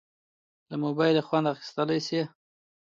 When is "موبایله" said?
0.85-1.21